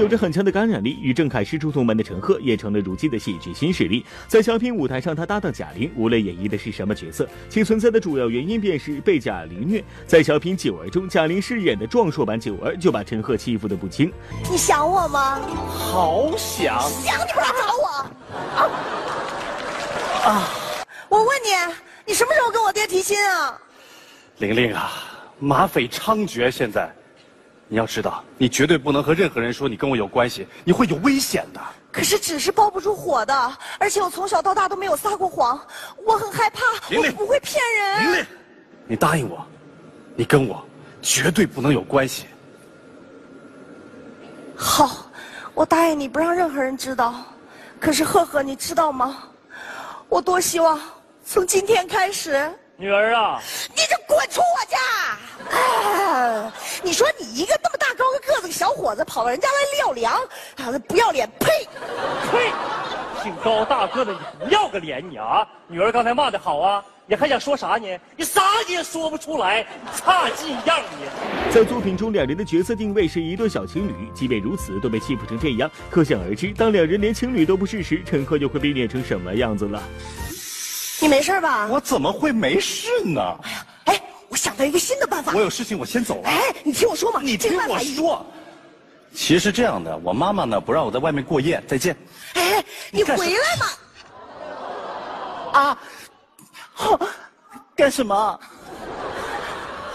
[0.04, 4.04] 有着很强的感染力，与郑恺师出同门的陈赫也成了如今的戏剧新势力。
[4.28, 9.82] 在小品舞台上，他搭档贾玲，无论演绎的是什么角色，其存在的主要原因便是被贾玲虐。
[10.06, 14.12] 在小品《九儿》中，贾玲饰演的壮硕版九儿就把陈赫欺负的不轻。
[14.50, 15.40] 你想我吗？
[15.66, 17.88] 好想想你不来找我。
[20.28, 20.50] 啊！
[21.08, 21.48] 我问你，
[22.04, 23.58] 你什么时候跟我爹提亲啊？
[24.36, 24.92] 玲玲啊，
[25.38, 26.94] 马匪猖獗，现在
[27.66, 31.60] 你要知道，你绝对不能和任何人说你跟我有关系，你会有危险的。
[31.90, 35.60] 可是纸是包不住火的，而且我从小到大都没有撒过谎，
[36.04, 36.60] 我很害怕，
[36.90, 38.02] 玲玲我不会骗人。
[38.04, 38.26] 玲玲，
[38.86, 39.44] 你答应我，
[40.14, 40.64] 你跟我
[41.00, 42.26] 绝对不能有关系。
[44.56, 45.06] 好，
[45.54, 47.14] 我答应你不让任何人知道。
[47.80, 49.24] 可是赫赫，你知道吗？
[50.08, 50.80] 我多希望
[51.24, 53.40] 从今天开始，女儿啊，
[53.70, 54.78] 你就滚出我家！
[55.50, 60.14] 哎，你说你一个那么大高个个子的小伙子，跑到人家来撂粮，
[60.56, 61.28] 啊，不要脸！
[61.38, 61.68] 呸！
[62.30, 62.52] 呸！
[63.22, 65.46] 挺高大个的，你不要个脸你啊！
[65.66, 67.98] 女儿刚才骂的好啊，你还想说啥呢？
[68.16, 69.66] 你啥你也说不出来，
[69.96, 71.54] 差劲样你！
[71.54, 79.82] 在作品中，两人的角色定位是一对小情侣，即便如此，都被欺负成这样，可想而知，当两人连情侣都不是时，陈赫又会被虐成什么样子了？
[81.00, 81.66] 你没事吧？
[81.70, 83.20] 我怎么会没事呢？
[83.42, 83.64] 哎，
[84.34, 85.32] 我想到一个新的办法。
[85.32, 86.28] 我有事情，我先走了。
[86.28, 88.26] 哎，你听我说嘛，你听我说。
[89.14, 91.62] 其实是这样的，我妈妈呢不让我在外面过夜。
[91.68, 91.96] 再见。
[92.32, 93.66] 哎，你回来嘛！
[95.60, 95.78] 啊！
[96.72, 96.98] 好，
[97.76, 98.40] 干什么？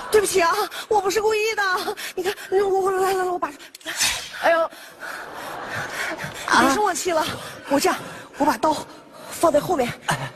[0.09, 0.53] 对不起啊，
[0.87, 1.97] 我不是故意的。
[2.15, 3.51] 你看，我我来来来，我把，
[4.41, 4.71] 哎呦，
[6.49, 7.25] 你别生我气了。
[7.67, 7.99] 我这样，
[8.37, 8.73] 我把刀
[9.31, 9.91] 放在后面，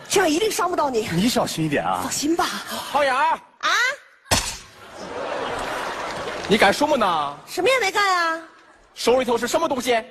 [0.10, 1.08] 这样一定伤不到你。
[1.14, 2.12] 你小心一点啊放！
[2.12, 2.44] 心吧。
[2.68, 3.40] 浩雅啊，
[6.48, 7.38] 你干什么呢？
[7.48, 8.42] 什么也没干啊，
[8.94, 10.02] 手里头是什么东西？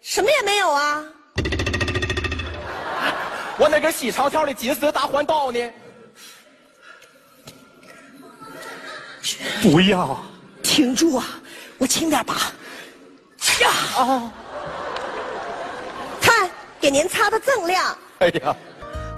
[0.00, 1.04] 什么也没有啊。
[3.58, 5.70] 我那根细长条的金丝大环刀呢？
[9.62, 10.20] 不要！
[10.62, 11.26] 停住啊，
[11.78, 12.34] 我轻点拔。
[13.60, 13.70] 呀！
[13.96, 14.32] 啊！
[16.20, 17.96] 看，给您擦的锃亮。
[18.18, 18.56] 哎呀！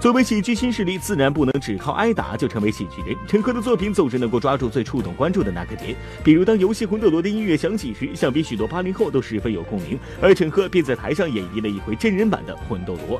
[0.05, 3.17] 作为喜剧新势力，自然不能只靠挨打就成为喜剧人。
[3.27, 13.19] 陈赫的作品总是能够抓住最触动观众的那个点，比如当游戏《魂斗罗》的音乐响起时，想必许多八零后都十分有共鸣，而陈赫便在台上演绎了一回真人版的《魂斗罗》。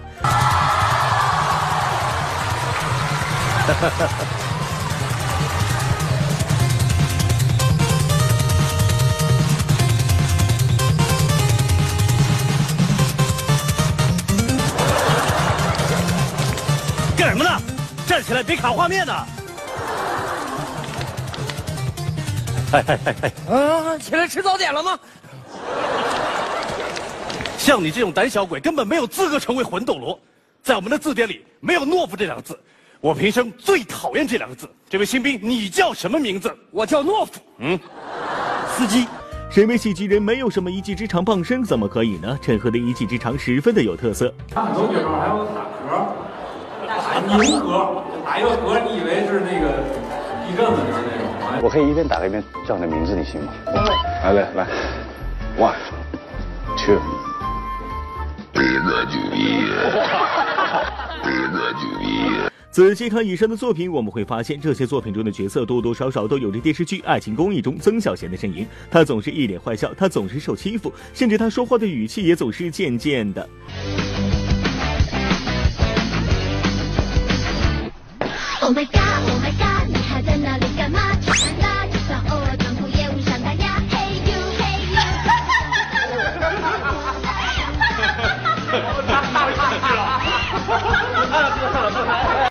[18.36, 19.14] 来，别卡画面呢！
[22.74, 23.56] 哎哎哎哎！
[23.56, 25.00] 啊，起来吃早点了吗？
[27.58, 30.20] 像你这种胆小鬼，根本没有资格成为魂斗罗。
[30.62, 32.60] 在我们的字典里，没有懦夫这两个字。
[33.00, 34.70] 我平生最讨厌这两个字。
[34.90, 36.54] 这位新兵，你叫什么名字？
[36.72, 37.40] 我叫懦夫。
[37.60, 37.80] 嗯，
[38.76, 39.08] 司机。
[39.50, 42.38] 身为喜剧人，没有什么一技之长傍身，怎么可以呢？
[42.42, 44.34] 陈赫的一技之长十分的有特色。
[44.54, 46.10] 很多地方还有打嗝，
[46.86, 49.84] 打牛嗝，打一个嗝，你以为是那个
[50.48, 51.62] 地震了就是那种。
[51.62, 53.54] 我可以一边打一边叫你的名字，你信吗？
[54.24, 54.68] 来来来
[55.60, 55.76] ，one
[56.76, 57.00] two，
[58.52, 59.62] 别个主意，
[61.24, 62.50] 别个主意。
[62.72, 68.66] 仔细看以上的作品，我们会发现这些作品中的角色多多少少都有着电视剧《爱情公寓》中曾小贤的身影。
[68.90, 73.48] 他总是一脸坏笑，他总是受欺负，甚至他说话的语气也总是贱贱的。
[78.66, 81.00] Oh my god, oh my god，你还在那里干嘛？
[81.22, 83.80] 吃饭啦，就算偶尔装酷也无伤大雅。
[83.92, 85.02] Hey you, hey you。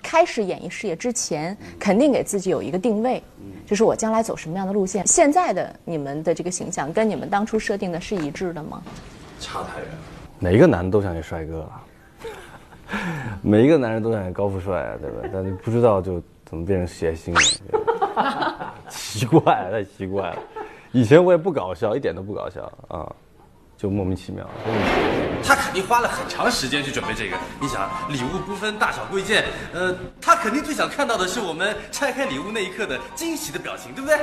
[0.01, 3.21] 开始演艺事业之前，肯定给自己有一个定位，
[3.67, 5.05] 就是我将来走什么样的路线。
[5.05, 8.81] 现在的你们的这个形象跟你们当初设定的是一致的吗？
[9.41, 9.97] 差太远了。
[10.39, 11.83] 每个男的都想演帅哥啊，
[13.47, 15.29] 每一个男人都想演高富帅啊，对吧？
[15.31, 20.37] 但是不知道就怎么变成谐星了，奇怪，太奇怪了。
[20.91, 23.05] 以前我也不搞笑，一点都不搞笑啊。
[23.77, 24.49] 就莫名其妙。
[25.43, 27.37] 他肯定花了很长时间去准备这个。
[27.59, 29.43] 你想，礼物不分大小贵贱，
[29.73, 34.17] 呃，他肯定最想看到的是我们拆开礼物那一刻的惊喜的表情，对不对？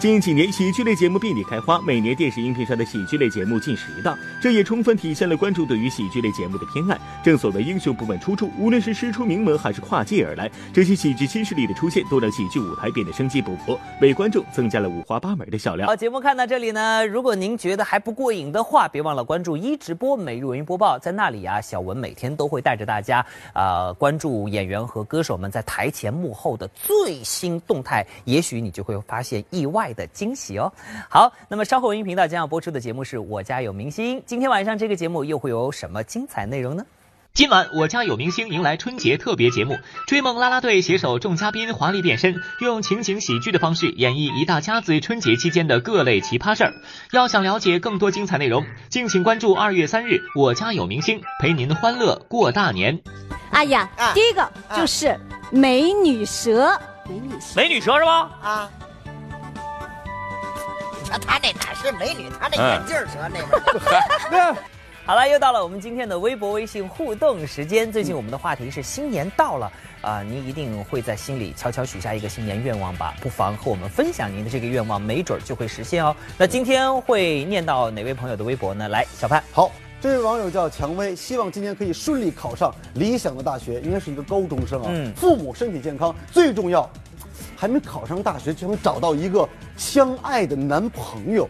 [0.00, 6.98] 近几年，喜剧类节目遍地开花，每年电视荧屏上的喜剧类节目近十档，这也充分体现了观众对于喜剧类节目的偏爱。
[7.24, 15.86] 正所谓英雄不问出处，无论是师出名门还是跨界而来，这些喜剧新势力的出现，都让喜剧舞台变得生机勃勃，为观众增加了五花八门的笑料。
[15.86, 23.24] 好，节目看到这里呢，如果您觉得还不过瘾的话，别忘了关注一直播每日文娱播报，在那里啊，小文每天都会带着大家
[23.54, 30.72] 呃关注演员和歌手们在台前幕后的最新动态，也许你就会发现意外的惊喜哦。
[31.10, 36.86] 好，那么稍后文娱频道将要播出的节目是我家有明星，今天晚上这个节目又会有什么精彩内容呢？
[37.32, 39.76] 今晚我家有明星迎来春节特别节目，
[40.06, 46.72] 追梦啦啦队携手众嘉宾华丽变身，用情景喜剧的方式演绎一大家子春节期间的各类奇葩事儿。
[47.10, 52.96] 要想了解更多精彩内容，敬请关注二月三日我家有明星，陪您欢乐过大年。
[53.50, 55.18] 哎呀，第一个就是
[55.50, 58.30] 美女蛇，美女蛇，美女蛇是吧？
[58.40, 58.70] 啊。
[61.14, 64.54] 他他那哪是美女，他那眼镜蛇那边。
[65.06, 67.92] 好了，又到了我们今天的微博、微信互动时间。
[67.92, 73.14] 最近我们的话题是新年到了啊、您一定会在心里悄悄许下一个新年愿望吧？
[73.20, 76.14] 不妨和我们分享您的这个愿望，没准儿就会实现哦。
[76.36, 78.88] 那今天会念到哪位朋友的微博呢？
[78.88, 79.42] 来，小潘。
[79.52, 84.88] 好，这位网友叫蔷薇，希望今年可以顺利考上理想的大学，应该是一个高中生啊。
[84.90, 86.88] 嗯父母身体健康最重要，
[87.64, 91.48] 还没考上大学就想找到一个相爱的男朋友。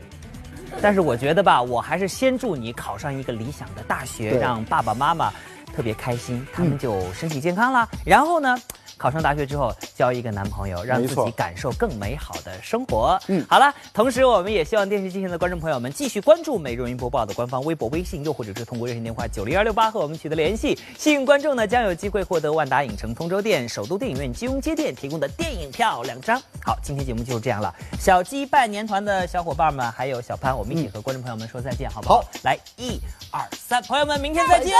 [0.80, 5.32] 但是我觉得吧，我还是先祝你考上一个理想的大学，让爸爸妈妈
[5.74, 7.88] 特别开心，他们就身体健康啦。
[8.06, 8.56] 然后呢，
[8.96, 13.20] 考上大学之后交一个男朋友，让自己感受更美好的生活。
[13.28, 20.78] 嗯，好了，同时我们也希望电视机前的观众朋友们继续关注《每日云播报》的官方微博、微信，又或者是通过热线电话九零二六八和我们取得联系。
[20.96, 26.40] 幸运观众呢将有机会获得万达影城通州店、首都电影院金融街店提供的电影票两张。
[26.64, 27.74] 好，今天节目就是这样了。
[27.98, 32.24] 小鸡拜年团的小伙伴们，还有小潘，我们一起和观众朋友们说再见，好不好？
[32.42, 34.74] 来，一二三，朋友们，明天再见。